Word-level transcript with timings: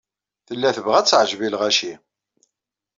Tella 0.47 0.69
tebɣa 0.75 0.95
ad 0.99 1.07
teɛjeb 1.07 1.41
i 1.41 1.49
lɣaci. 1.53 1.93